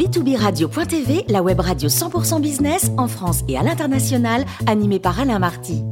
B2B 0.00 0.34
Radio.tv, 0.34 1.26
la 1.28 1.42
web 1.42 1.60
radio 1.60 1.90
100% 1.90 2.40
business 2.40 2.90
en 2.96 3.06
France 3.06 3.40
et 3.48 3.58
à 3.58 3.62
l'international, 3.62 4.46
animée 4.66 4.98
par 4.98 5.20
Alain 5.20 5.38
Marty. 5.38 5.82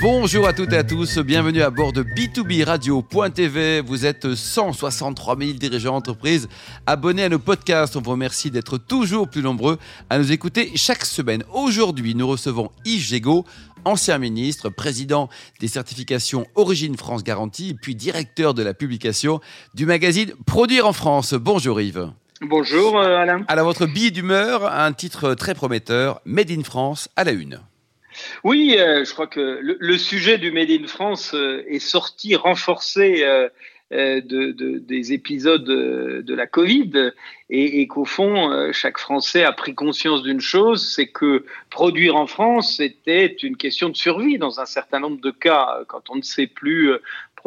Bonjour 0.00 0.46
à 0.46 0.52
toutes 0.52 0.72
et 0.72 0.76
à 0.76 0.84
tous, 0.84 1.18
bienvenue 1.18 1.62
à 1.62 1.70
bord 1.70 1.92
de 1.92 2.04
B2B 2.04 2.62
Radio.tv. 2.62 3.80
Vous 3.80 4.06
êtes 4.06 4.36
163 4.36 5.36
000 5.36 5.52
dirigeants 5.54 5.94
d'entreprise 5.94 6.48
abonnés 6.86 7.24
à 7.24 7.28
nos 7.28 7.40
podcasts. 7.40 7.96
On 7.96 8.02
vous 8.02 8.12
remercie 8.12 8.52
d'être 8.52 8.78
toujours 8.78 9.28
plus 9.28 9.42
nombreux 9.42 9.78
à 10.10 10.20
nous 10.20 10.30
écouter 10.30 10.70
chaque 10.76 11.04
semaine. 11.04 11.42
Aujourd'hui, 11.52 12.14
nous 12.14 12.28
recevons 12.28 12.70
Yves 12.84 13.02
Gégaud, 13.02 13.44
ancien 13.84 14.18
ministre, 14.18 14.68
président 14.68 15.28
des 15.58 15.66
certifications 15.66 16.46
Origine 16.54 16.96
France 16.96 17.24
Garantie, 17.24 17.74
puis 17.74 17.96
directeur 17.96 18.54
de 18.54 18.62
la 18.62 18.74
publication 18.74 19.40
du 19.74 19.86
magazine 19.86 20.34
Produire 20.46 20.86
en 20.86 20.92
France. 20.92 21.34
Bonjour 21.34 21.80
Yves. 21.80 22.12
Bonjour 22.40 22.96
euh, 22.96 23.16
Alain. 23.16 23.44
Alors 23.48 23.66
votre 23.66 23.86
billet 23.86 24.12
d'humeur, 24.12 24.64
un 24.72 24.92
titre 24.92 25.34
très 25.34 25.54
prometteur, 25.54 26.20
Made 26.24 26.52
in 26.52 26.62
France 26.62 27.08
à 27.16 27.24
la 27.24 27.32
une. 27.32 27.60
Oui, 28.44 28.76
euh, 28.78 29.04
je 29.04 29.12
crois 29.12 29.26
que 29.26 29.58
le, 29.60 29.98
sujet 29.98 30.38
du 30.38 30.52
Made 30.52 30.70
in 30.70 30.86
France 30.86 31.34
euh, 31.34 31.64
est 31.66 31.80
sorti 31.80 32.36
renforcé 32.36 33.24
de, 33.90 34.78
des 34.78 35.12
épisodes 35.12 35.64
de, 35.64 36.34
la 36.34 36.46
Covid 36.46 37.12
et, 37.50 37.86
qu'au 37.88 38.04
fond, 38.04 38.70
chaque 38.72 38.98
Français 38.98 39.42
a 39.44 39.52
pris 39.52 39.74
conscience 39.74 40.22
d'une 40.22 40.40
chose, 40.40 40.92
c'est 40.94 41.06
que 41.06 41.44
produire 41.70 42.14
en 42.16 42.26
France 42.26 42.80
était 42.80 43.26
une 43.26 43.56
question 43.56 43.88
de 43.88 43.96
survie 43.96 44.38
dans 44.38 44.60
un 44.60 44.66
certain 44.66 45.00
nombre 45.00 45.20
de 45.20 45.30
cas. 45.30 45.80
Quand 45.88 46.10
on 46.10 46.16
ne 46.16 46.22
sait 46.22 46.46
plus 46.46 46.92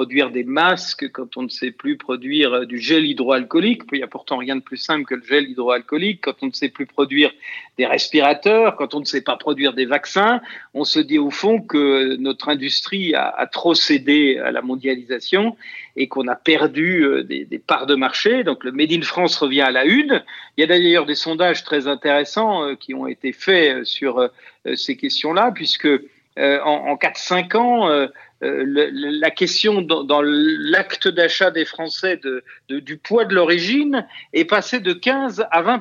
produire 0.02 0.32
des 0.32 0.44
masques, 0.44 1.12
quand 1.12 1.38
on 1.38 1.44
ne 1.44 1.50
sait 1.50 1.70
plus 1.70 1.96
produire 1.96 2.54
euh, 2.54 2.66
du 2.66 2.80
gel 2.80 3.06
hydroalcoolique, 3.06 3.84
il 3.92 4.00
n'y 4.00 4.04
a 4.04 4.08
pourtant 4.08 4.38
rien 4.38 4.56
de 4.56 4.62
plus 4.62 4.78
simple 4.78 5.06
que 5.06 5.14
le 5.14 5.22
gel 5.24 5.48
hydroalcoolique, 5.48 6.22
quand 6.22 6.42
on 6.42 6.48
ne 6.48 6.52
sait 6.54 6.70
plus 6.70 6.88
produire 6.88 7.32
des 7.78 7.86
respirateurs, 7.86 8.78
quand 8.78 8.96
on 8.96 9.00
ne 9.00 9.06
sait 9.06 9.22
pas 9.22 9.38
produire 9.38 9.74
des 9.74 9.86
vaccins, 9.86 10.42
on 10.74 10.86
se 10.86 11.00
dit 11.00 11.20
au 11.20 11.30
fond 11.30 11.62
que 11.62 12.16
notre 12.16 12.50
industrie 12.50 13.14
a, 13.14 13.46
trop 13.52 13.76
cédé 13.76 14.40
à 14.40 14.50
la 14.50 14.64
mondialisation 14.64 15.56
et 15.96 16.08
qu'on 16.08 16.28
a 16.28 16.36
perdu 16.36 17.04
euh, 17.04 17.22
des, 17.22 17.46
des, 17.46 17.60
parts 17.60 17.86
de 17.86 17.94
marché. 17.94 18.44
Donc 18.44 18.64
le 18.64 18.72
Made 18.72 18.94
in 18.94 19.04
France 19.04 19.38
revient 19.38 19.62
à 19.62 19.70
la 19.70 19.86
une. 19.86 20.24
Il 20.58 20.62
y 20.62 20.64
a 20.64 20.68
d'ailleurs 20.68 21.06
des 21.06 21.14
sondages 21.14 21.64
très 21.64 21.86
intéressants 21.86 22.66
euh, 22.66 22.74
qui 22.74 22.96
ont 22.96 23.06
été 23.06 23.34
faits 23.34 23.86
sur 23.86 24.30
ces 24.76 24.96
questions-là, 24.98 25.52
puisque 25.54 25.90
en, 26.38 26.44
en 26.64 26.96
4-5 26.96 27.58
ans, 27.58 28.08
euh, 28.44 28.66
la 28.92 29.30
question 29.30 29.82
dans, 29.82 30.22
l'acte 30.24 31.08
d'achat 31.08 31.52
des 31.52 31.66
Français 31.66 32.18
de, 32.18 32.44
du 32.80 32.98
poids 32.98 33.26
de 33.26 33.36
l'origine 33.36 34.08
est 34.34 34.46
passée 34.46 34.80
de 34.80 34.94
15 34.94 35.46
à 35.52 35.62
20 35.62 35.80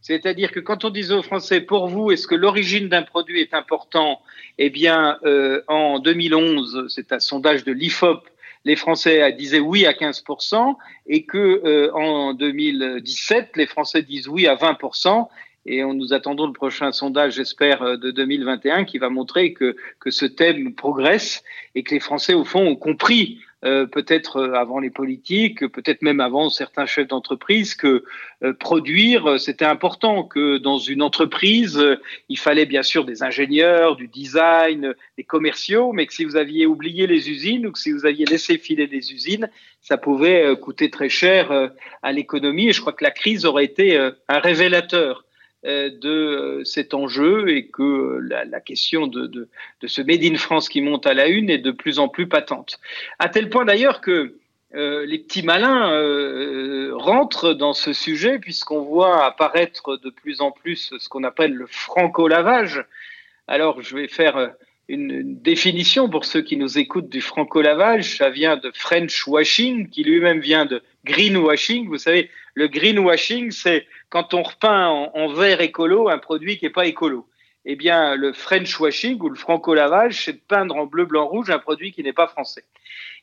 c'est-à-dire 0.00 0.50
que 0.50 0.58
quand 0.58 0.84
on 0.84 0.90
disait 0.90 1.14
aux 1.14 1.22
Français, 1.22 1.60
pour 1.60 1.86
vous, 1.86 2.10
est-ce 2.10 2.26
que 2.26 2.34
l'origine 2.34 2.88
d'un 2.88 3.02
produit 3.02 3.40
est 3.40 3.54
important? 3.54 4.20
Eh 4.58 4.68
bien, 4.68 5.18
euh, 5.24 5.62
en 5.68 6.00
2011, 6.00 6.86
c'est 6.88 7.12
un 7.12 7.20
sondage 7.20 7.62
de 7.64 7.72
l'IFOP, 7.72 8.26
les 8.64 8.74
Français 8.74 9.32
disaient 9.32 9.60
oui 9.60 9.86
à 9.86 9.92
15% 9.92 10.76
et 11.06 11.24
que 11.24 11.62
euh, 11.64 11.92
en 11.94 12.34
2017, 12.34 13.50
les 13.56 13.66
Français 13.66 14.02
disent 14.02 14.28
oui 14.28 14.46
à 14.46 14.56
20% 14.56 15.28
et 15.64 15.84
on 15.84 15.94
nous 15.94 16.12
attendons 16.12 16.46
le 16.46 16.52
prochain 16.52 16.90
sondage, 16.92 17.34
j'espère, 17.34 17.82
euh, 17.82 17.96
de 17.96 18.10
2021 18.10 18.84
qui 18.84 18.98
va 18.98 19.10
montrer 19.10 19.52
que, 19.52 19.76
que 20.00 20.10
ce 20.10 20.26
thème 20.26 20.74
progresse 20.74 21.42
et 21.74 21.82
que 21.82 21.94
les 21.94 22.00
Français, 22.00 22.34
au 22.34 22.44
fond, 22.44 22.66
ont 22.66 22.76
compris, 22.76 23.38
euh, 23.64 23.86
peut-être 23.86 24.38
euh, 24.38 24.54
avant 24.54 24.80
les 24.80 24.90
politiques, 24.90 25.68
peut-être 25.68 26.02
même 26.02 26.18
avant 26.18 26.50
certains 26.50 26.84
chefs 26.86 27.06
d'entreprise, 27.06 27.76
que 27.76 28.04
produire, 28.58 29.38
c'était 29.38 29.64
important, 29.64 30.24
que 30.24 30.58
dans 30.58 30.78
une 30.78 31.00
entreprise, 31.00 31.80
il 32.28 32.36
fallait 32.36 32.66
bien 32.66 32.82
sûr 32.82 33.04
des 33.04 33.22
ingénieurs, 33.22 33.94
du 33.94 34.08
design, 34.08 34.96
des 35.16 35.22
commerciaux, 35.22 35.92
mais 35.92 36.06
que 36.06 36.12
si 36.12 36.24
vous 36.24 36.34
aviez 36.34 36.66
oublié 36.66 37.06
les 37.06 37.30
usines 37.30 37.68
ou 37.68 37.70
que 37.70 37.78
si 37.78 37.92
vous 37.92 38.04
aviez 38.04 38.24
laissé 38.24 38.58
filer 38.58 38.88
les 38.88 39.12
usines, 39.12 39.48
ça 39.80 39.96
pouvait 39.96 40.56
coûter 40.60 40.90
très 40.90 41.08
cher 41.08 41.70
à 42.02 42.12
l'économie. 42.12 42.70
Et 42.70 42.72
je 42.72 42.80
crois 42.80 42.94
que 42.94 43.04
la 43.04 43.12
crise 43.12 43.44
aurait 43.44 43.64
été 43.64 43.96
un 43.96 44.38
révélateur 44.40 45.22
euh, 45.22 45.31
de 45.64 46.10
euh, 46.10 46.64
cet 46.64 46.92
enjeu 46.92 47.48
et 47.48 47.66
que 47.66 47.82
euh, 47.82 48.44
la, 48.44 48.60
question 48.60 49.06
de, 49.06 49.26
de, 49.26 49.48
de, 49.80 49.86
ce 49.86 50.02
Made 50.02 50.24
in 50.24 50.36
France 50.36 50.68
qui 50.68 50.80
monte 50.80 51.06
à 51.06 51.14
la 51.14 51.28
une 51.28 51.50
est 51.50 51.58
de 51.58 51.70
plus 51.70 51.98
en 51.98 52.08
plus 52.08 52.26
patente. 52.26 52.80
À 53.18 53.28
tel 53.28 53.48
point 53.48 53.64
d'ailleurs 53.64 54.00
que 54.00 54.34
les 54.74 55.18
petits 55.18 55.42
malins 55.42 55.90
rentrent 56.94 57.52
dans 57.52 57.74
ce 57.74 57.92
sujet 57.92 58.38
puisqu'on 58.38 58.80
voit 58.80 59.26
apparaître 59.26 59.98
de 59.98 60.08
plus 60.08 60.40
en 60.40 60.50
plus 60.50 60.94
ce 60.98 61.08
qu'on 61.10 61.24
appelle 61.24 61.52
le 61.52 61.66
franco-lavage. 61.66 62.82
Alors 63.48 63.82
je 63.82 63.94
vais 63.94 64.08
faire 64.08 64.54
une, 64.92 65.40
définition 65.40 66.08
pour 66.08 66.24
ceux 66.24 66.42
qui 66.42 66.56
nous 66.56 66.78
écoutent 66.78 67.08
du 67.08 67.20
franco-lavage. 67.20 68.18
Ça 68.18 68.30
vient 68.30 68.56
de 68.56 68.70
French 68.74 69.26
washing, 69.26 69.88
qui 69.88 70.04
lui-même 70.04 70.40
vient 70.40 70.66
de 70.66 70.82
greenwashing. 71.04 71.88
Vous 71.88 71.98
savez, 71.98 72.30
le 72.54 72.68
greenwashing, 72.68 73.50
c'est 73.50 73.86
quand 74.10 74.34
on 74.34 74.42
repeint 74.42 74.88
en, 74.88 75.32
vert 75.32 75.60
écolo 75.60 76.08
un 76.08 76.18
produit 76.18 76.58
qui 76.58 76.66
n'est 76.66 76.70
pas 76.70 76.86
écolo. 76.86 77.26
Eh 77.64 77.76
bien, 77.76 78.16
le 78.16 78.32
French 78.32 78.78
washing 78.78 79.18
ou 79.20 79.28
le 79.28 79.36
franco-lavage, 79.36 80.24
c'est 80.24 80.32
de 80.34 80.40
peindre 80.46 80.76
en 80.76 80.86
bleu, 80.86 81.06
blanc, 81.06 81.26
rouge 81.26 81.50
un 81.50 81.58
produit 81.58 81.92
qui 81.92 82.02
n'est 82.02 82.12
pas 82.12 82.26
français. 82.26 82.64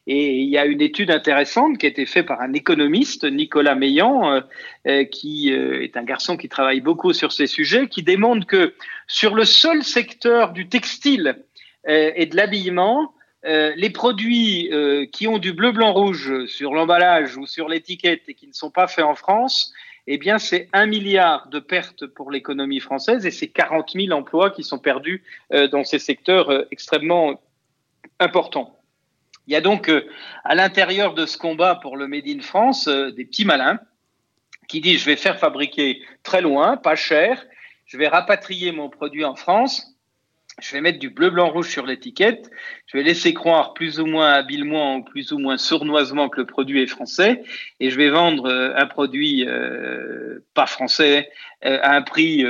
Et 0.07 0.37
il 0.37 0.49
y 0.49 0.57
a 0.57 0.65
une 0.65 0.81
étude 0.81 1.11
intéressante 1.11 1.77
qui 1.77 1.85
a 1.85 1.89
été 1.89 2.05
faite 2.05 2.25
par 2.25 2.41
un 2.41 2.53
économiste, 2.53 3.25
Nicolas 3.25 3.75
Meillan, 3.75 4.31
euh, 4.31 4.41
euh, 4.87 5.03
qui 5.03 5.53
euh, 5.53 5.83
est 5.83 5.97
un 5.97 6.03
garçon 6.03 6.37
qui 6.37 6.49
travaille 6.49 6.81
beaucoup 6.81 7.13
sur 7.13 7.31
ces 7.31 7.47
sujets, 7.47 7.87
qui 7.87 8.01
démontre 8.01 8.47
que 8.47 8.73
sur 9.07 9.35
le 9.35 9.45
seul 9.45 9.83
secteur 9.83 10.51
du 10.51 10.67
textile 10.67 11.37
et 11.85 12.25
de 12.25 12.35
l'habillement, 12.35 13.13
les 13.43 13.89
produits 13.89 14.69
qui 15.11 15.27
ont 15.27 15.37
du 15.37 15.53
bleu, 15.53 15.71
blanc, 15.71 15.93
rouge 15.93 16.45
sur 16.47 16.73
l'emballage 16.73 17.37
ou 17.37 17.45
sur 17.45 17.69
l'étiquette 17.69 18.23
et 18.27 18.33
qui 18.33 18.47
ne 18.47 18.53
sont 18.53 18.69
pas 18.69 18.87
faits 18.87 19.05
en 19.05 19.15
France, 19.15 19.73
eh 20.07 20.17
bien, 20.17 20.39
c'est 20.39 20.67
un 20.73 20.87
milliard 20.87 21.47
de 21.49 21.59
pertes 21.59 22.05
pour 22.05 22.31
l'économie 22.31 22.79
française 22.79 23.25
et 23.25 23.31
c'est 23.31 23.47
40 23.47 23.91
000 23.95 24.11
emplois 24.11 24.49
qui 24.51 24.63
sont 24.63 24.79
perdus 24.79 25.23
dans 25.71 25.83
ces 25.83 25.99
secteurs 25.99 26.65
extrêmement 26.71 27.39
importants. 28.19 28.79
Il 29.49 29.53
y 29.53 29.55
a 29.55 29.61
donc 29.61 29.89
euh, 29.89 30.07
à 30.43 30.53
l'intérieur 30.53 31.15
de 31.15 31.25
ce 31.25 31.35
combat 31.35 31.73
pour 31.73 31.97
le 31.97 32.07
Made 32.07 32.27
in 32.27 32.39
France 32.39 32.87
euh, 32.87 33.09
des 33.09 33.25
petits 33.25 33.45
malins 33.45 33.79
qui 34.67 34.79
disent 34.79 34.99
je 34.99 35.05
vais 35.05 35.15
faire 35.15 35.39
fabriquer 35.39 36.03
très 36.21 36.41
loin, 36.41 36.77
pas 36.77 36.95
cher, 36.95 37.43
je 37.85 37.97
vais 37.97 38.07
rapatrier 38.07 38.71
mon 38.71 38.89
produit 38.89 39.25
en 39.25 39.35
France, 39.35 39.98
je 40.61 40.73
vais 40.73 40.81
mettre 40.81 40.99
du 40.99 41.09
bleu, 41.09 41.29
blanc, 41.29 41.49
rouge 41.49 41.69
sur 41.69 41.85
l'étiquette, 41.85 42.49
je 42.87 42.97
vais 42.97 43.03
laisser 43.03 43.33
croire 43.33 43.73
plus 43.73 43.99
ou 43.99 44.05
moins 44.05 44.31
habilement 44.31 44.97
ou 44.97 45.03
plus 45.03 45.31
ou 45.31 45.37
moins 45.37 45.57
sournoisement 45.57 46.29
que 46.29 46.41
le 46.41 46.45
produit 46.45 46.81
est 46.81 46.87
français. 46.87 47.43
Et 47.79 47.89
je 47.89 47.97
vais 47.97 48.09
vendre 48.09 48.49
euh, 48.49 48.73
un 48.75 48.85
produit 48.85 49.47
pas 50.53 50.65
français 50.65 51.29
à 51.61 51.95
un 51.95 52.01
prix 52.01 52.45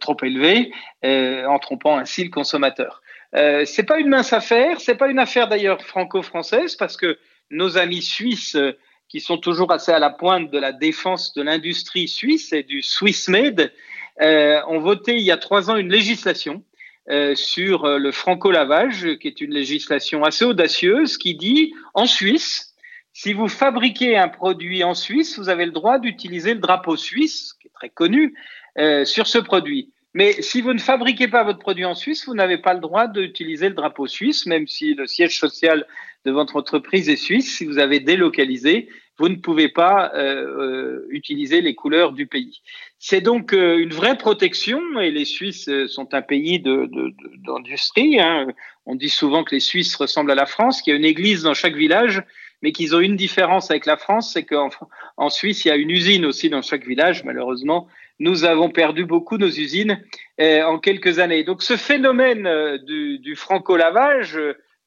trop 0.00 0.16
élevé 0.22 0.72
en 1.02 1.58
trompant 1.58 1.98
ainsi 1.98 2.24
le 2.24 2.30
consommateur. 2.30 3.02
Euh, 3.34 3.64
c'est 3.64 3.84
pas 3.84 3.98
une 3.98 4.08
mince 4.08 4.32
affaire, 4.32 4.80
c'est 4.80 4.94
pas 4.94 5.08
une 5.08 5.18
affaire 5.18 5.48
d'ailleurs 5.48 5.82
franco-française 5.82 6.76
parce 6.76 6.96
que 6.96 7.18
nos 7.50 7.78
amis 7.78 8.02
suisses 8.02 8.56
euh, 8.56 8.72
qui 9.08 9.20
sont 9.20 9.38
toujours 9.38 9.72
assez 9.72 9.90
à 9.90 9.98
la 9.98 10.10
pointe 10.10 10.50
de 10.50 10.58
la 10.58 10.72
défense 10.72 11.32
de 11.34 11.42
l'industrie 11.42 12.08
suisse 12.08 12.52
et 12.52 12.62
du 12.62 12.82
Swiss 12.82 13.28
Made 13.28 13.72
euh, 14.20 14.60
ont 14.68 14.80
voté 14.80 15.16
il 15.16 15.22
y 15.22 15.30
a 15.30 15.38
trois 15.38 15.70
ans 15.70 15.76
une 15.76 15.90
législation 15.90 16.62
euh, 17.10 17.34
sur 17.34 17.84
euh, 17.84 17.98
le 17.98 18.12
franco-lavage, 18.12 19.16
qui 19.20 19.26
est 19.26 19.40
une 19.40 19.52
législation 19.52 20.22
assez 20.22 20.44
audacieuse, 20.44 21.18
qui 21.18 21.34
dit 21.34 21.74
en 21.94 22.06
Suisse, 22.06 22.74
si 23.12 23.32
vous 23.32 23.48
fabriquez 23.48 24.16
un 24.16 24.28
produit 24.28 24.84
en 24.84 24.94
Suisse, 24.94 25.38
vous 25.38 25.48
avez 25.48 25.66
le 25.66 25.72
droit 25.72 25.98
d'utiliser 25.98 26.54
le 26.54 26.60
drapeau 26.60 26.96
suisse, 26.96 27.54
qui 27.60 27.68
est 27.68 27.72
très 27.74 27.90
connu, 27.90 28.34
euh, 28.78 29.04
sur 29.04 29.26
ce 29.26 29.38
produit. 29.38 29.92
Mais 30.14 30.40
si 30.42 30.60
vous 30.60 30.72
ne 30.72 30.78
fabriquez 30.78 31.28
pas 31.28 31.42
votre 31.42 31.58
produit 31.58 31.84
en 31.84 31.94
Suisse, 31.94 32.26
vous 32.26 32.34
n'avez 32.34 32.58
pas 32.58 32.74
le 32.74 32.80
droit 32.80 33.08
d'utiliser 33.08 33.68
le 33.68 33.74
drapeau 33.74 34.06
suisse, 34.06 34.46
même 34.46 34.66
si 34.66 34.94
le 34.94 35.06
siège 35.06 35.38
social 35.38 35.86
de 36.24 36.30
votre 36.30 36.56
entreprise 36.56 37.08
est 37.08 37.16
suisse. 37.16 37.56
Si 37.56 37.64
vous 37.64 37.78
avez 37.78 37.98
délocalisé, 37.98 38.88
vous 39.22 39.28
ne 39.28 39.36
pouvez 39.36 39.68
pas 39.68 40.10
euh, 40.16 40.46
euh 40.58 41.06
utiliser 41.10 41.60
les 41.60 41.76
couleurs 41.76 42.10
du 42.10 42.26
pays. 42.26 42.60
C'est 42.98 43.20
donc 43.20 43.52
euh, 43.52 43.78
une 43.78 43.92
vraie 43.92 44.18
protection, 44.18 44.80
et 44.98 45.12
les 45.12 45.24
Suisses 45.24 45.70
sont 45.86 46.12
un 46.12 46.22
pays 46.22 46.58
d'industrie. 46.58 48.18
Hein. 48.18 48.48
On 48.84 48.96
dit 48.96 49.08
souvent 49.08 49.44
que 49.44 49.54
les 49.54 49.60
Suisses 49.60 49.94
ressemblent 49.94 50.32
à 50.32 50.34
la 50.34 50.46
France, 50.46 50.82
qu'il 50.82 50.92
y 50.92 50.94
a 50.94 50.98
une 50.98 51.04
église 51.04 51.44
dans 51.44 51.54
chaque 51.54 51.76
village, 51.76 52.20
mais 52.62 52.72
qu'ils 52.72 52.96
ont 52.96 53.00
une 53.00 53.14
différence 53.14 53.70
avec 53.70 53.86
la 53.86 53.96
France, 53.96 54.32
c'est 54.32 54.42
qu'en 54.42 54.70
en 55.16 55.30
Suisse, 55.30 55.64
il 55.64 55.68
y 55.68 55.70
a 55.70 55.76
une 55.76 55.90
usine 55.90 56.26
aussi 56.26 56.50
dans 56.50 56.62
chaque 56.62 56.84
village. 56.84 57.22
Malheureusement, 57.22 57.86
nous 58.18 58.44
avons 58.44 58.70
perdu 58.70 59.04
beaucoup 59.04 59.38
nos 59.38 59.50
usines 59.50 60.02
en 60.40 60.80
quelques 60.80 61.20
années. 61.20 61.44
Donc 61.44 61.62
ce 61.62 61.76
phénomène 61.76 62.48
du, 62.84 63.20
du 63.20 63.36
franco-lavage, 63.36 64.36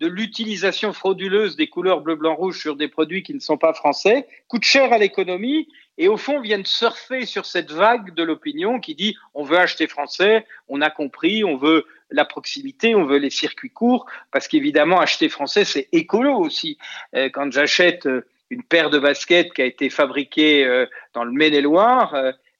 de 0.01 0.07
l'utilisation 0.07 0.91
frauduleuse 0.93 1.55
des 1.55 1.67
couleurs 1.67 2.01
bleu, 2.01 2.15
blanc, 2.15 2.35
rouge 2.35 2.59
sur 2.59 2.75
des 2.75 2.87
produits 2.87 3.23
qui 3.23 3.33
ne 3.33 3.39
sont 3.39 3.57
pas 3.57 3.73
français, 3.73 4.27
coûte 4.47 4.63
cher 4.63 4.91
à 4.91 4.97
l'économie 4.97 5.69
et 5.97 6.07
au 6.07 6.17
fond 6.17 6.41
viennent 6.41 6.65
surfer 6.65 7.25
sur 7.25 7.45
cette 7.45 7.71
vague 7.71 8.13
de 8.13 8.23
l'opinion 8.23 8.79
qui 8.79 8.95
dit 8.95 9.15
on 9.33 9.43
veut 9.43 9.57
acheter 9.57 9.87
français, 9.87 10.45
on 10.67 10.81
a 10.81 10.89
compris, 10.89 11.43
on 11.43 11.55
veut 11.55 11.85
la 12.11 12.25
proximité, 12.25 12.93
on 12.95 13.05
veut 13.05 13.17
les 13.17 13.29
circuits 13.29 13.71
courts, 13.71 14.05
parce 14.31 14.47
qu'évidemment 14.47 14.99
acheter 14.99 15.29
français 15.29 15.63
c'est 15.63 15.87
écolo 15.91 16.35
aussi. 16.37 16.77
Euh, 17.15 17.29
quand 17.29 17.51
j'achète 17.51 18.05
euh, 18.05 18.25
une 18.49 18.63
paire 18.63 18.89
de 18.89 18.99
baskets 18.99 19.53
qui 19.53 19.61
a 19.61 19.65
été 19.65 19.89
fabriquée 19.89 20.65
euh, 20.65 20.85
dans 21.13 21.23
le 21.23 21.31
Maine-et-Loire, 21.31 22.15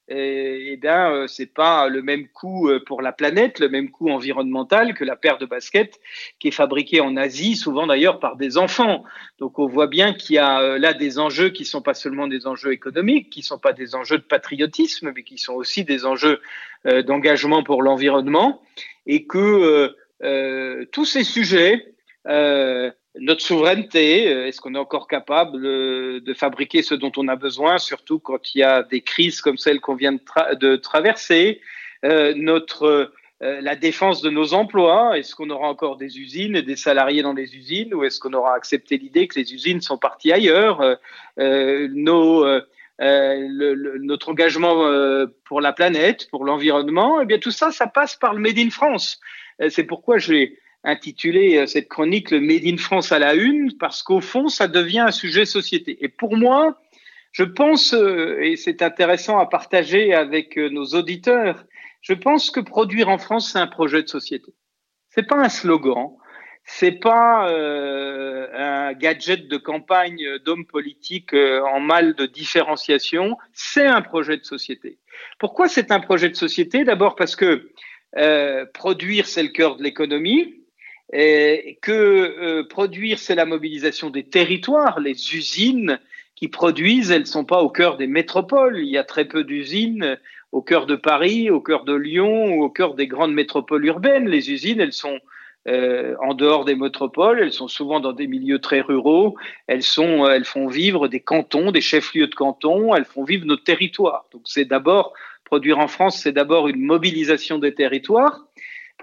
et, 0.07 0.77
bien, 0.77 1.11
euh, 1.11 1.27
c'est 1.27 1.51
pas 1.51 1.89
le 1.89 2.03
même 2.03 2.27
coût 2.27 2.69
euh, 2.69 2.83
pour 2.85 3.01
la 3.01 3.11
planète, 3.11 3.59
le 3.59 3.69
même 3.69 3.89
coût 3.89 4.11
environnemental 4.11 4.93
que 4.93 5.03
la 5.03 5.15
paire 5.15 5.39
de 5.39 5.47
baskets 5.47 5.99
qui 6.37 6.49
est 6.49 6.51
fabriquée 6.51 7.01
en 7.01 7.17
Asie, 7.17 7.55
souvent 7.55 7.87
d'ailleurs 7.87 8.19
par 8.19 8.35
des 8.35 8.57
enfants. 8.57 9.03
Donc, 9.39 9.57
on 9.57 9.65
voit 9.65 9.87
bien 9.87 10.13
qu'il 10.13 10.35
y 10.35 10.39
a 10.39 10.61
euh, 10.61 10.77
là 10.77 10.93
des 10.93 11.17
enjeux 11.17 11.49
qui 11.49 11.65
sont 11.65 11.81
pas 11.81 11.95
seulement 11.95 12.27
des 12.27 12.45
enjeux 12.45 12.71
économiques, 12.71 13.31
qui 13.31 13.41
sont 13.41 13.57
pas 13.57 13.73
des 13.73 13.95
enjeux 13.95 14.19
de 14.19 14.23
patriotisme, 14.23 15.11
mais 15.15 15.23
qui 15.23 15.39
sont 15.39 15.53
aussi 15.53 15.83
des 15.83 16.05
enjeux 16.05 16.39
d'engagement 17.07 17.63
pour 17.63 17.81
l'environnement, 17.81 18.61
et 19.07 19.25
que 19.25 19.95
tous 20.91 21.05
ces 21.05 21.23
sujets 21.23 21.95
notre 23.19 23.41
souveraineté, 23.41 24.27
euh, 24.27 24.47
est-ce 24.47 24.61
qu'on 24.61 24.75
est 24.75 24.79
encore 24.79 25.07
capable 25.07 25.61
de 25.61 26.33
fabriquer 26.33 26.81
ce 26.81 26.95
dont 26.95 27.11
on 27.17 27.27
a 27.27 27.35
besoin, 27.35 27.77
surtout 27.77 28.19
quand 28.19 28.53
il 28.53 28.59
y 28.59 28.63
a 28.63 28.83
des 28.83 29.01
crises 29.01 29.41
comme 29.41 29.57
celle 29.57 29.79
qu'on 29.79 29.95
vient 29.95 30.13
de, 30.13 30.75
traverser, 30.75 31.61
euh, 32.03 32.33
notre 32.35 33.11
euh, 33.43 33.59
la 33.61 33.75
défense 33.75 34.21
de 34.21 34.29
nos 34.29 34.53
emplois, 34.53 35.17
est-ce 35.17 35.35
qu'on 35.35 35.49
aura 35.49 35.67
encore 35.67 35.97
des 35.97 36.19
usines 36.19 36.55
et 36.55 36.61
des 36.61 36.77
salariés 36.77 37.21
dans 37.21 37.33
les 37.33 37.55
usines 37.55 37.93
ou 37.93 38.05
est-ce 38.05 38.19
qu'on 38.19 38.33
aura 38.33 38.55
accepté 38.55 38.97
l'idée 38.97 39.27
que 39.27 39.37
les 39.37 39.53
usines 39.53 39.81
sont 39.81 39.97
parties 39.97 40.31
ailleurs 40.31 40.97
notre 41.37 42.69
engagement 44.29 45.27
pour 45.43 45.59
la 45.59 45.73
planète, 45.73 46.29
pour 46.29 46.45
l'environnement, 46.45 47.19
eh 47.21 47.25
bien 47.25 47.37
tout 47.37 47.51
ça, 47.51 47.71
ça 47.71 47.87
passe 47.87 48.15
par 48.15 48.33
le 48.33 48.39
Made 48.39 48.57
in 48.57 48.69
France. 48.69 49.19
C'est 49.67 49.83
pourquoi 49.83 50.17
j'ai 50.17 50.57
intitulé 50.85 51.57
euh, 51.57 51.65
cette 51.65 51.89
chronique 51.89 52.31
le 52.31 52.39
Made 52.39 52.65
in 52.65 52.77
France 52.77 53.11
à 53.11 53.19
la 53.19 53.33
une, 53.33 53.75
parce 53.77 54.03
qu'au 54.03 54.21
fond, 54.21 54.47
ça 54.47 54.67
devient 54.67 54.99
un 54.99 55.11
sujet 55.11 55.45
société. 55.45 55.97
Et 56.03 56.09
pour 56.09 56.37
moi, 56.37 56.79
je 57.31 57.43
pense, 57.43 57.93
euh, 57.93 58.39
et 58.41 58.55
c'est 58.55 58.81
intéressant 58.81 59.39
à 59.39 59.47
partager 59.47 60.13
avec 60.13 60.57
euh, 60.57 60.69
nos 60.69 60.85
auditeurs, 60.85 61.65
je 62.01 62.13
pense 62.13 62.51
que 62.51 62.59
produire 62.59 63.09
en 63.09 63.17
France, 63.17 63.51
c'est 63.51 63.59
un 63.59 63.67
projet 63.67 64.03
de 64.03 64.07
société. 64.07 64.53
C'est 65.09 65.27
pas 65.27 65.37
un 65.37 65.49
slogan, 65.49 66.11
c'est 66.65 66.99
pas 66.99 67.47
un 67.47 68.93
gadget 68.93 69.47
de 69.47 69.57
campagne 69.57 70.23
d'hommes 70.43 70.65
politiques 70.65 71.33
en 71.33 71.79
mal 71.79 72.15
de 72.15 72.25
différenciation, 72.25 73.37
c'est 73.53 73.85
un 73.85 74.01
projet 74.01 74.37
de 74.37 74.43
société. 74.43 74.99
Pourquoi 75.39 75.67
c'est 75.67 75.91
un 75.91 75.99
projet 75.99 76.29
de 76.29 76.35
société? 76.35 76.83
D'abord 76.83 77.15
parce 77.15 77.35
que 77.35 77.71
produire, 78.73 79.25
c'est 79.27 79.43
le 79.43 79.49
cœur 79.49 79.77
de 79.77 79.83
l'économie, 79.83 80.64
et 81.13 81.77
que 81.81 81.91
euh, 81.91 82.67
produire, 82.67 83.19
c'est 83.19 83.35
la 83.35 83.45
mobilisation 83.45 84.09
des 84.09 84.23
territoires. 84.23 84.99
Les 84.99 85.35
usines 85.35 85.99
qui 86.35 86.47
produisent, 86.47 87.11
elles 87.11 87.21
ne 87.21 87.25
sont 87.25 87.45
pas 87.45 87.61
au 87.61 87.69
cœur 87.69 87.97
des 87.97 88.07
métropoles. 88.07 88.79
Il 88.79 88.89
y 88.89 88.97
a 88.97 89.03
très 89.03 89.25
peu 89.25 89.43
d'usines 89.43 90.17
au 90.51 90.61
cœur 90.61 90.85
de 90.85 90.95
Paris, 90.95 91.49
au 91.49 91.61
cœur 91.61 91.83
de 91.83 91.93
Lyon 91.93 92.55
ou 92.55 92.63
au 92.63 92.69
cœur 92.69 92.93
des 92.93 93.07
grandes 93.07 93.33
métropoles 93.33 93.85
urbaines. 93.85 94.27
Les 94.27 94.51
usines, 94.51 94.79
elles 94.79 94.93
sont 94.93 95.19
euh, 95.67 96.15
en 96.21 96.33
dehors 96.33 96.63
des 96.63 96.75
métropoles, 96.75 97.39
elles 97.41 97.53
sont 97.53 97.67
souvent 97.67 97.99
dans 97.99 98.13
des 98.13 98.27
milieux 98.27 98.59
très 98.59 98.81
ruraux, 98.81 99.35
elles, 99.67 99.81
sont, 99.81 100.27
elles 100.27 100.45
font 100.45 100.67
vivre 100.67 101.07
des 101.07 101.19
cantons, 101.19 101.71
des 101.71 101.81
chefs-lieux 101.81 102.27
de 102.27 102.35
cantons, 102.35 102.93
elles 102.93 103.05
font 103.05 103.23
vivre 103.23 103.45
nos 103.45 103.57
territoires. 103.57 104.25
Donc 104.31 104.43
c'est 104.45 104.65
d'abord, 104.65 105.13
produire 105.43 105.79
en 105.79 105.87
France, 105.87 106.19
c'est 106.21 106.31
d'abord 106.31 106.67
une 106.67 106.81
mobilisation 106.81 107.57
des 107.57 107.73
territoires. 107.73 108.45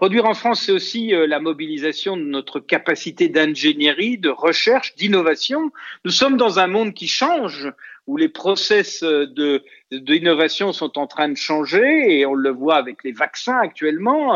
Produire 0.03 0.27
en 0.27 0.35
France, 0.35 0.63
c'est 0.63 0.73
aussi 0.73 1.15
euh, 1.15 1.29
la 1.29 1.39
mobilisation 1.39 2.17
de 2.17 2.25
notre 2.25 2.59
capacité 2.59 3.29
d'ingénierie, 3.29 4.19
de 4.19 4.31
recherche, 4.31 4.97
d'innovation. 4.97 5.71
Nous 6.05 6.11
sommes 6.11 6.37
dans 6.37 6.59
un 6.59 6.67
monde 6.67 6.93
qui 6.93 7.07
change, 7.07 7.71
où 8.09 8.17
les 8.17 8.29
process 8.29 9.05
euh, 9.05 9.29
de 9.29 9.63
d'innovation 9.93 10.73
sont 10.73 10.99
en 10.99 11.07
train 11.07 11.29
de 11.29 11.37
changer, 11.37 12.19
et 12.19 12.27
on 12.27 12.35
le 12.35 12.51
voit 12.51 12.79
avec 12.79 13.05
les 13.05 13.13
vaccins 13.13 13.61
actuellement. 13.61 14.35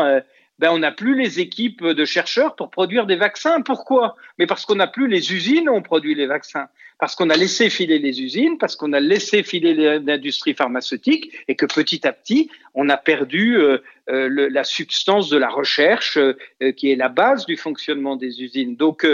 Euh, 0.57 0.67
ben 0.67 0.71
on 0.71 0.79
n'a 0.79 0.91
plus 0.91 1.15
les 1.15 1.39
équipes 1.39 1.83
de 1.83 2.05
chercheurs 2.05 2.55
pour 2.55 2.69
produire 2.69 3.05
des 3.05 3.15
vaccins. 3.15 3.61
Pourquoi? 3.61 4.15
Mais 4.37 4.47
parce 4.47 4.65
qu'on 4.65 4.75
n'a 4.75 4.87
plus 4.87 5.07
les 5.07 5.33
usines 5.33 5.69
où 5.69 5.73
on 5.73 5.81
produit 5.81 6.15
les 6.15 6.27
vaccins. 6.27 6.67
Parce 6.99 7.15
qu'on 7.15 7.29
a 7.29 7.35
laissé 7.35 7.69
filer 7.69 7.99
les 7.99 8.21
usines, 8.23 8.57
parce 8.57 8.75
qu'on 8.75 8.91
a 8.91 8.99
laissé 8.99 9.43
filer 9.43 9.99
l'industrie 9.99 10.55
pharmaceutique 10.55 11.31
et 11.47 11.55
que 11.55 11.67
petit 11.67 12.07
à 12.07 12.11
petit, 12.11 12.49
on 12.73 12.89
a 12.89 12.97
perdu 12.97 13.55
euh, 13.55 13.77
euh, 14.09 14.49
la 14.51 14.63
substance 14.63 15.29
de 15.29 15.37
la 15.37 15.49
recherche 15.49 16.17
euh, 16.17 16.71
qui 16.75 16.91
est 16.91 16.95
la 16.95 17.09
base 17.09 17.45
du 17.45 17.55
fonctionnement 17.55 18.15
des 18.15 18.41
usines. 18.41 18.75
Donc, 18.75 19.05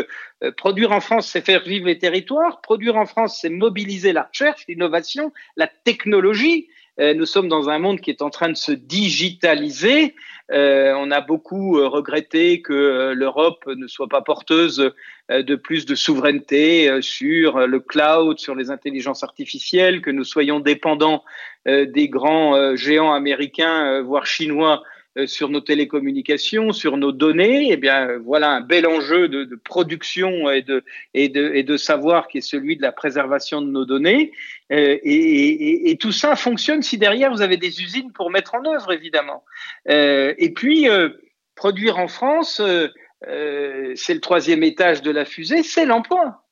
produire 0.56 0.92
en 0.92 1.02
France, 1.02 1.28
c'est 1.28 1.46
faire 1.46 1.64
vivre 1.64 1.88
les 1.88 1.98
territoires. 1.98 2.62
Produire 2.62 2.96
en 2.96 3.06
France, 3.06 3.40
c'est 3.42 3.50
mobiliser 3.50 4.14
la 4.14 4.24
recherche, 4.24 4.64
l'innovation, 4.70 5.34
la 5.58 5.68
technologie. 5.68 6.70
Nous 7.00 7.26
sommes 7.26 7.48
dans 7.48 7.70
un 7.70 7.80
monde 7.80 8.00
qui 8.02 8.12
est 8.12 8.22
en 8.22 8.30
train 8.30 8.50
de 8.50 8.56
se 8.56 8.72
digitaliser 8.72 10.14
euh, 10.52 10.94
on 10.98 11.10
a 11.12 11.22
beaucoup 11.22 11.80
euh, 11.80 11.88
regretté 11.88 12.62
que 12.62 12.74
euh, 12.74 13.14
l'Europe 13.14 13.66
ne 13.66 13.88
soit 13.88 14.10
pas 14.10 14.22
porteuse 14.22 14.92
de 15.30 15.56
plus 15.56 15.86
de 15.86 15.96
souveraineté 15.96 17.02
sur 17.02 17.66
le 17.66 17.80
cloud, 17.80 18.40
sur 18.40 18.56
les 18.56 18.70
intelligences 18.72 19.24
artificielles, 19.24 20.02
que 20.02 20.12
nous 20.12 20.26
soyons 20.26 20.60
dépendants 20.60 21.24
des 21.66 22.10
grands 22.10 22.76
géants 22.76 23.14
américains, 23.14 24.02
voire 24.02 24.26
chinois, 24.26 24.84
euh, 25.16 25.28
sur 25.28 25.50
nos 25.50 25.62
télécommunications, 25.62 26.72
sur 26.72 26.98
nos 26.98 27.12
données, 27.12 27.72
eh 27.72 27.78
bien 27.78 28.18
voilà 28.18 28.50
un 28.50 28.62
bel 28.62 28.88
enjeu 28.88 29.28
de, 29.28 29.46
production 29.64 30.50
et 30.50 30.64
de 30.64 31.78
savoir 31.78 32.28
qui 32.28 32.40
est 32.40 32.42
celui 32.42 32.78
de 32.78 32.82
la 32.82 32.92
préservation 32.92 33.62
de 33.62 33.68
nos 33.68 33.86
données. 33.86 34.32
Euh, 34.74 34.98
et, 35.04 35.98
tout 36.00 36.12
ça 36.12 36.36
fonctionne 36.36 36.82
si 36.82 36.98
derrière 36.98 37.32
vous 37.32 37.42
avez 37.42 37.58
des 37.58 37.82
usines 37.82 38.12
pour 38.12 38.32
mettre 38.32 38.56
en 38.56 38.66
œuvre, 38.66 38.92
évidemment. 38.92 39.44
Euh, 39.90 40.34
et 40.38 40.52
puis 40.52 40.90
euh, 40.90 41.10
produire 41.56 42.00
en 42.00 42.08
France, 42.08 42.62
c'est 43.22 44.14
le 44.14 44.20
troisième 44.20 44.64
étage 44.64 45.02
de 45.02 45.12
la 45.12 45.26
fusée, 45.26 45.64
c'est 45.64 45.86
l'emploi. 45.86 46.44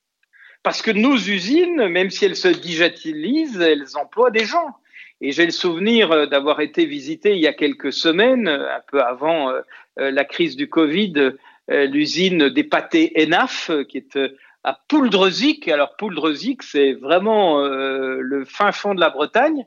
Parce 0.63 0.81
que 0.81 0.91
nos 0.91 1.15
usines, 1.15 1.87
même 1.87 2.11
si 2.11 2.25
elles 2.25 2.35
se 2.35 2.47
digitalisent, 2.47 3.59
elles 3.59 3.97
emploient 3.97 4.29
des 4.29 4.45
gens. 4.45 4.77
Et 5.19 5.31
j'ai 5.31 5.45
le 5.45 5.51
souvenir 5.51 6.27
d'avoir 6.29 6.61
été 6.61 6.85
visité 6.85 7.31
il 7.31 7.39
y 7.39 7.47
a 7.47 7.53
quelques 7.53 7.91
semaines, 7.91 8.47
un 8.47 8.81
peu 8.91 9.01
avant 9.01 9.51
la 9.97 10.23
crise 10.23 10.55
du 10.55 10.69
Covid, 10.69 11.33
l'usine 11.67 12.49
des 12.49 12.63
pâtés 12.63 13.11
Enaf, 13.17 13.71
qui 13.89 13.97
est 13.97 14.17
à 14.63 14.79
Pouldreuzic. 14.87 15.67
Alors 15.67 15.95
Pouldreuzic, 15.95 16.63
c'est 16.63 16.93
vraiment 16.93 17.59
le 17.59 18.45
fin 18.45 18.71
fond 18.71 18.93
de 18.93 18.99
la 18.99 19.09
Bretagne. 19.09 19.65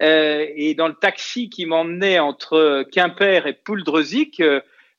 et 0.00 0.74
dans 0.76 0.88
le 0.88 0.94
taxi 0.94 1.48
qui 1.48 1.66
m'emmenait 1.66 2.18
entre 2.18 2.84
Quimper 2.90 3.46
et 3.46 3.52
Pouldreuzic, 3.52 4.42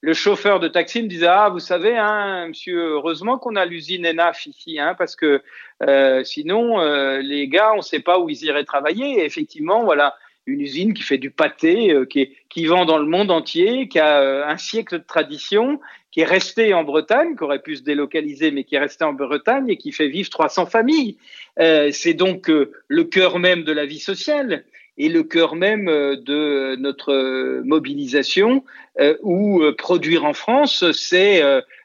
le 0.04 0.14
chauffeur 0.14 0.60
de 0.60 0.68
taxi 0.68 1.02
me 1.02 1.08
disait 1.08 1.28
ah 1.28 1.48
vous 1.48 1.62
savez 1.62 1.96
hein, 1.96 2.50
monsieur 2.50 2.78
heureusement 2.78 3.38
qu'on 3.38 3.56
a 3.56 3.64
l'usine 3.64 4.06
Enaf 4.06 4.46
ici 4.46 4.78
hein, 4.78 4.96
parce 4.98 5.16
que 5.16 5.42
euh, 5.82 6.26
sinon 6.26 6.82
euh, 6.82 7.20
les 7.20 7.48
gars 7.48 7.72
on 7.74 7.82
sait 7.82 8.02
pas 8.02 8.20
où 8.20 8.30
ils 8.30 8.44
iraient 8.44 8.66
travailler 8.66 9.22
et 9.22 9.26
effectivement 9.26 9.86
voilà 9.86 10.18
une 10.46 10.62
usine 10.62 10.94
qui 10.94 11.04
fait 11.04 11.18
du 11.18 11.32
pâté 11.32 11.92
euh, 11.92 12.06
qui, 12.06 12.36
qui 12.50 12.66
vend 12.66 12.86
dans 12.86 12.98
le 12.98 13.06
monde 13.06 13.32
entier 13.32 13.88
qui 13.88 14.00
a 14.00 14.48
un 14.48 14.58
siècle 14.58 15.00
de 15.00 15.04
tradition 15.04 15.80
qui 16.12 16.22
est 16.22 16.26
resté 16.26 16.74
en 16.74 16.84
Bretagne 16.84 17.36
qui 17.36 17.44
aurait 17.44 17.62
pu 17.62 17.78
se 17.78 17.84
délocaliser 17.84 18.52
mais 18.52 18.64
qui 18.64 18.76
est 18.76 18.80
resté 18.80 19.04
en 19.04 19.14
Bretagne 19.14 19.70
et 19.70 19.78
qui 19.78 19.92
fait 19.92 20.08
vivre 20.10 20.30
300 20.30 20.66
familles. 20.68 21.18
C'est 21.58 22.14
donc 22.14 22.50
le 22.50 23.04
cœur 23.04 23.40
même 23.40 23.64
de 23.64 23.72
la 23.72 23.86
vie 23.86 24.00
sociale 24.00 24.64
et 24.98 25.10
le 25.10 25.24
cœur 25.24 25.56
même 25.56 25.88
euh, 25.88 26.16
de 26.16 26.76
notre 26.76 27.62
mobilisation, 27.64 28.64
euh, 29.00 29.18
où 29.22 29.62
euh, 29.62 29.76
produire 29.76 30.26
en 30.26 30.34
France, 30.34 30.92
c'est 30.92 31.42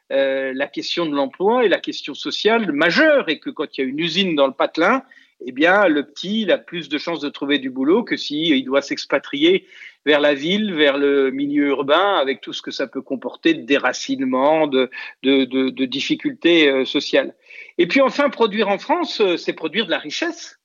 la 0.09 0.67
question 0.67 1.05
de 1.05 1.15
l'emploi 1.15 1.65
et 1.65 1.69
la 1.69 1.79
question 1.79 2.13
sociale 2.13 2.71
majeure, 2.71 3.29
et 3.29 3.39
que 3.39 3.49
quand 3.49 3.77
il 3.77 3.81
y 3.81 3.83
a 3.83 3.87
une 3.87 3.99
usine 3.99 4.35
dans 4.35 4.47
le 4.47 4.53
patelin, 4.53 5.03
eh 5.45 5.51
bien, 5.51 5.87
le 5.87 6.05
petit 6.05 6.41
il 6.41 6.51
a 6.51 6.57
plus 6.57 6.89
de 6.89 6.97
chances 6.97 7.21
de 7.21 7.29
trouver 7.29 7.59
du 7.59 7.69
boulot 7.69 8.03
que 8.03 8.17
s'il 8.17 8.55
il 8.55 8.63
doit 8.63 8.81
s'expatrier 8.81 9.65
vers 10.05 10.19
la 10.19 10.33
ville, 10.33 10.73
vers 10.73 10.97
le 10.97 11.31
milieu 11.31 11.67
urbain, 11.67 12.15
avec 12.15 12.41
tout 12.41 12.53
ce 12.53 12.61
que 12.61 12.71
ça 12.71 12.87
peut 12.87 13.01
comporter 13.01 13.53
de 13.53 13.63
déracinement, 13.63 14.67
de, 14.67 14.89
de, 15.23 15.45
de, 15.45 15.69
de 15.69 15.85
difficultés 15.85 16.85
sociales. 16.85 17.35
Et 17.77 17.87
puis 17.87 18.01
enfin, 18.01 18.29
produire 18.29 18.69
en 18.69 18.77
France, 18.77 19.21
c'est 19.37 19.53
produire 19.53 19.85
de 19.85 19.91
la 19.91 19.99
richesse. 19.99 20.59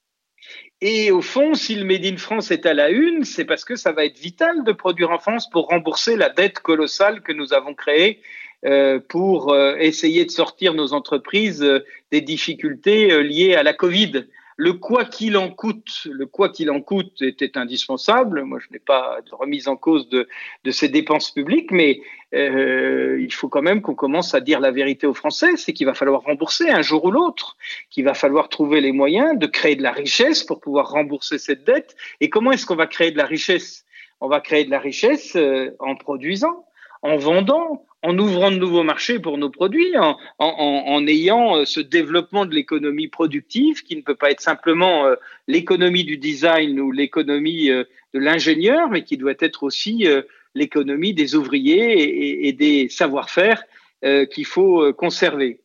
Et 0.81 1.11
au 1.11 1.23
fond, 1.23 1.55
si 1.55 1.77
le 1.77 1.85
Made 1.85 2.05
in 2.05 2.17
France 2.17 2.51
est 2.51 2.67
à 2.67 2.75
la 2.75 2.91
une, 2.91 3.25
c'est 3.25 3.45
parce 3.45 3.65
que 3.65 3.77
ça 3.77 3.93
va 3.93 4.05
être 4.05 4.19
vital 4.19 4.65
de 4.65 4.73
produire 4.73 5.11
en 5.11 5.19
France 5.19 5.49
pour 5.49 5.69
rembourser 5.69 6.17
la 6.17 6.29
dette 6.29 6.61
colossale 6.61 7.23
que 7.23 7.33
nous 7.33 7.55
avons 7.55 7.75
créée 7.75 8.21
euh, 8.67 8.99
pour 8.99 9.53
euh, 9.53 9.77
essayer 9.77 10.25
de 10.25 10.31
sortir 10.31 10.75
nos 10.75 10.93
entreprises 10.93 11.63
euh, 11.63 11.85
des 12.11 12.21
difficultés 12.21 13.23
liées 13.23 13.55
à 13.55 13.63
la 13.63 13.75
Covid. 13.75 14.27
Le 14.57 14.75
quoi 14.75 15.05
qu'il 15.05 15.37
en 15.37 15.51
coûte, 15.51 16.07
le 16.11 16.27
quoi 16.27 16.49
qu'il 16.49 16.71
en 16.71 16.81
coûte 16.81 17.21
était 17.23 17.59
indispensable. 17.59 18.45
Moi, 18.45 18.59
je 18.61 18.73
n'ai 18.73 18.79
pas 18.79 19.19
de 19.29 19.35
remise 19.35 19.69
en 19.69 19.77
cause 19.77 20.09
de, 20.09 20.29
ces 20.71 20.89
dépenses 20.89 21.31
publiques, 21.31 21.71
mais 21.71 22.01
euh, 22.35 23.19
il 23.21 23.33
faut 23.33 23.49
quand 23.49 23.63
même 23.63 23.83
qu'on 23.83 23.95
commence 23.95 24.35
à 24.35 24.41
dire 24.41 24.61
la 24.61 24.71
vérité 24.71 25.07
aux 25.07 25.15
Français, 25.15 25.57
c'est 25.57 25.73
qu'il 25.73 25.87
va 25.87 25.95
falloir 25.95 26.23
rembourser 26.23 26.71
un 26.71 26.83
jour 26.83 27.05
ou 27.05 27.11
l'autre, 27.11 27.57
qu'il 27.91 28.05
va 28.05 28.15
falloir 28.15 28.49
trouver 28.49 28.81
les 28.81 28.93
moyens 28.93 29.39
de 29.39 29.47
créer 29.47 29.77
de 29.77 29.83
la 29.83 29.93
richesse 29.93 30.45
pour 30.45 30.61
pouvoir 30.61 30.91
rembourser 30.91 31.39
cette 31.39 31.65
dette. 31.65 31.97
Et 32.21 32.31
comment 32.31 32.53
est-ce 32.53 32.67
qu'on 32.67 32.77
va 32.77 32.87
créer 32.87 33.11
de 33.11 33.19
la 33.19 33.27
richesse? 33.27 33.85
On 34.21 34.29
va 34.29 34.41
créer 34.41 34.65
de 34.65 34.71
la 34.71 34.79
richesse 34.79 35.37
euh, 35.37 35.77
en 35.81 35.97
produisant, 35.97 36.65
en 37.03 37.17
vendant, 37.17 37.85
en 38.05 38.19
ouvrant 38.19 38.51
de 38.51 38.59
nouveaux 38.59 38.83
marchés 38.83 39.19
pour 39.19 39.39
nos 39.39 39.49
produits, 39.49 39.95
en, 40.39 41.07
ayant 41.07 41.57
euh, 41.57 41.65
ce 41.65 41.81
développement 41.81 42.45
de 42.45 42.55
l'économie 42.55 43.09
productive 43.09 43.83
qui 43.83 43.97
ne 43.97 44.03
peut 44.03 44.15
pas 44.15 44.31
être 44.31 44.43
simplement 44.43 45.07
euh, 45.07 45.15
l'économie 45.49 46.05
du 46.05 46.19
design 46.19 46.79
ou 46.81 46.93
l'économie 46.93 47.71
euh, 47.71 47.85
de 48.13 48.19
l'ingénieur, 48.19 48.91
mais 48.91 49.05
qui 49.05 49.17
doit 49.17 49.33
être 49.41 49.63
aussi 49.63 50.07
l'économie 50.55 51.15
des 51.15 51.35
ouvriers 51.35 52.47
et, 52.47 52.53
des 52.53 52.89
savoir-faire 52.89 53.65
qu'il 54.31 54.47
faut 54.47 54.93
conserver. 54.93 55.59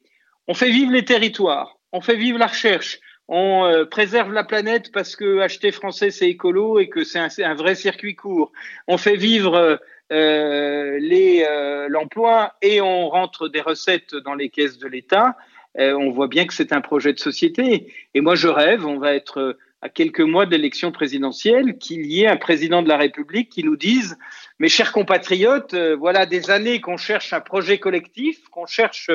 On 0.48 0.56
fait 0.56 0.72
vivre 0.72 0.92
les 0.92 1.06
territoires, 1.06 1.78
on 1.92 2.02
fait 2.02 2.16
vivre 2.16 2.40
la 2.40 2.48
recherche, 2.48 3.00
on 3.28 3.86
préserve 3.92 4.34
la 4.34 4.44
planète 4.44 4.92
parce 4.92 5.16
que 5.16 5.42
acheter 5.42 5.72
français 5.72 6.10
c'est 6.10 6.28
écolo 6.28 6.80
et 6.80 6.90
que 6.90 7.04
c'est 7.04 7.20
un, 7.20 7.54
vrai 7.54 7.76
circuit 7.76 8.16
court. 8.16 8.52
On 8.88 8.98
fait 8.98 9.18
vivre 9.18 9.80
euh, 10.12 11.00
euh, 11.02 11.88
l'emploi 11.90 12.56
et 12.62 12.82
on 12.82 13.10
rentre 13.10 13.48
des 13.48 13.62
recettes 13.62 14.16
dans 14.16 14.34
les 14.34 14.50
caisses 14.50 14.78
de 14.78 14.88
l'État, 14.88 15.38
euh, 15.78 15.94
on 15.94 16.10
voit 16.10 16.28
bien 16.28 16.46
que 16.46 16.54
c'est 16.54 16.74
un 16.74 16.82
projet 16.82 17.14
de 17.14 17.20
société. 17.20 17.94
Et 18.14 18.22
moi, 18.22 18.36
je 18.36 18.48
rêve, 18.48 18.86
on 18.86 18.98
va 18.98 19.14
être 19.14 19.58
à 19.82 19.90
quelques 19.90 20.22
mois 20.22 20.46
de 20.46 20.52
l'élection 20.52 20.92
présidentielle, 20.92 21.78
qu'il 21.78 22.06
y 22.06 22.24
ait 22.24 22.28
un 22.28 22.38
président 22.38 22.82
de 22.82 22.90
la 22.90 22.98
République 22.98 23.50
qui 23.50 23.64
nous 23.64 23.78
dise, 23.78 24.18
mes 24.58 24.68
chers 24.68 24.92
compatriotes, 24.92 25.76
voilà 25.98 26.26
des 26.26 26.50
années 26.50 26.82
qu'on 26.82 26.98
cherche 26.98 27.32
un 27.32 27.40
projet 27.40 27.78
collectif, 27.78 28.50
qu'on 28.50 28.66
cherche 28.66 29.10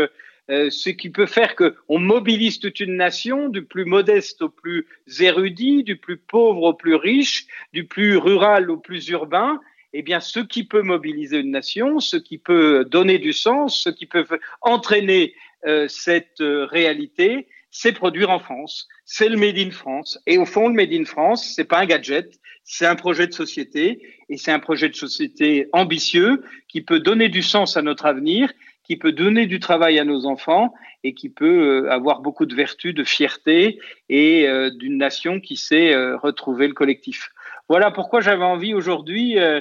ce 0.48 0.88
qui 0.88 1.10
peut 1.10 1.26
faire 1.26 1.54
qu'on 1.54 1.98
mobilise 1.98 2.60
toute 2.60 2.80
une 2.80 2.96
nation, 2.96 3.50
du 3.50 3.62
plus 3.62 3.84
modeste 3.84 4.40
au 4.40 4.48
plus 4.48 4.86
érudit, 5.20 5.84
du 5.84 5.96
plus 5.96 6.16
pauvre 6.16 6.62
au 6.62 6.72
plus 6.72 6.94
riche, 6.94 7.46
du 7.74 7.84
plus 7.84 8.16
rural 8.16 8.70
au 8.70 8.78
plus 8.78 9.06
urbain, 9.10 9.60
eh 9.96 10.02
bien, 10.02 10.18
ce 10.18 10.40
qui 10.40 10.64
peut 10.64 10.82
mobiliser 10.82 11.38
une 11.38 11.52
nation, 11.52 12.00
ce 12.00 12.16
qui 12.16 12.36
peut 12.36 12.84
donner 12.84 13.18
du 13.18 13.32
sens, 13.32 13.80
ce 13.80 13.90
qui 13.90 14.06
peut 14.06 14.26
entraîner 14.60 15.34
euh, 15.66 15.86
cette 15.88 16.40
euh, 16.40 16.66
réalité, 16.66 17.46
c'est 17.70 17.92
produire 17.92 18.30
en 18.30 18.40
France. 18.40 18.88
C'est 19.04 19.28
le 19.28 19.36
Made 19.36 19.56
in 19.56 19.70
France. 19.70 20.18
Et 20.26 20.36
au 20.36 20.46
fond, 20.46 20.68
le 20.68 20.74
Made 20.74 20.92
in 20.92 21.04
France, 21.04 21.52
c'est 21.54 21.64
pas 21.64 21.78
un 21.78 21.86
gadget, 21.86 22.40
c'est 22.64 22.86
un 22.86 22.96
projet 22.96 23.28
de 23.28 23.32
société 23.32 24.02
et 24.28 24.36
c'est 24.36 24.50
un 24.50 24.58
projet 24.58 24.88
de 24.88 24.96
société 24.96 25.68
ambitieux 25.72 26.42
qui 26.66 26.80
peut 26.82 26.98
donner 26.98 27.28
du 27.28 27.42
sens 27.42 27.76
à 27.76 27.82
notre 27.82 28.06
avenir, 28.06 28.52
qui 28.82 28.96
peut 28.96 29.12
donner 29.12 29.46
du 29.46 29.60
travail 29.60 30.00
à 30.00 30.04
nos 30.04 30.26
enfants 30.26 30.74
et 31.04 31.14
qui 31.14 31.28
peut 31.28 31.84
euh, 31.84 31.92
avoir 31.92 32.20
beaucoup 32.20 32.46
de 32.46 32.54
vertus, 32.56 32.94
de 32.94 33.04
fierté 33.04 33.78
et 34.08 34.48
d'une 34.76 34.98
nation 34.98 35.38
qui 35.38 35.56
sait 35.56 35.94
retrouver 36.16 36.66
le 36.66 36.74
collectif. 36.74 37.30
Voilà 37.68 37.90
pourquoi 37.90 38.20
j'avais 38.20 38.44
envie 38.44 38.74
aujourd'hui 38.74 39.38
euh, 39.38 39.60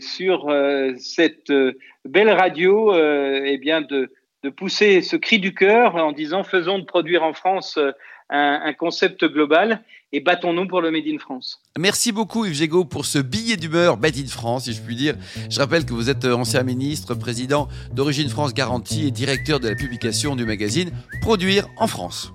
sur 0.00 0.48
euh, 0.48 0.92
cette 0.98 1.50
euh, 1.50 1.72
belle 2.04 2.30
radio, 2.30 2.94
eh 2.94 3.58
bien 3.58 3.80
de, 3.80 4.12
de, 4.42 4.50
pousser 4.50 5.02
ce 5.02 5.16
cri 5.16 5.38
du 5.38 5.54
cœur 5.54 5.96
en 5.96 6.12
disant 6.12 6.42
faisons 6.42 6.78
de 6.78 6.84
produire 6.84 7.22
en 7.22 7.32
France 7.32 7.78
un, 8.30 8.60
un, 8.64 8.72
concept 8.72 9.24
global 9.24 9.82
et 10.12 10.20
battons-nous 10.20 10.66
pour 10.66 10.80
le 10.80 10.90
Made 10.90 11.06
in 11.06 11.18
France. 11.18 11.60
Merci 11.78 12.10
beaucoup 12.10 12.44
Yves 12.44 12.54
Gégaud 12.54 12.84
pour 12.84 13.04
ce 13.04 13.18
billet 13.18 13.56
d'humeur 13.56 13.98
Made 13.98 14.16
in 14.16 14.26
France, 14.26 14.64
si 14.64 14.72
je 14.72 14.82
puis 14.82 14.96
dire. 14.96 15.14
Je 15.48 15.58
rappelle 15.60 15.84
que 15.84 15.92
vous 15.92 16.10
êtes 16.10 16.24
ancien 16.24 16.62
ministre, 16.62 17.14
président 17.14 17.68
d'Origine 17.92 18.28
France 18.28 18.54
Garantie 18.54 19.06
et 19.06 19.10
directeur 19.10 19.60
de 19.60 19.68
la 19.68 19.74
publication 19.74 20.34
du 20.34 20.44
magazine 20.44 20.90
Produire 21.22 21.68
en 21.76 21.86
France. 21.86 22.32